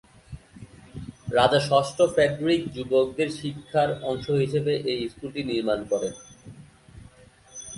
রাজা 1.37 1.59
ষষ্ঠ 1.69 1.97
ফ্রেডেরিক 2.13 2.61
যুবকদের 2.75 3.29
শিক্ষার 3.39 3.89
অংশ 4.09 4.25
হিসেবে 4.43 4.73
এই 4.91 4.99
স্কুলটি 5.09 5.41
নির্মাণ 5.43 5.79
করেন। 5.91 6.13